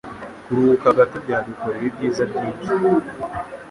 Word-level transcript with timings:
Kuruhuka 0.43 0.87
gato 0.97 1.17
byadukorera 1.25 1.85
ibyiza 1.89 2.23
byinshi. 2.31 2.69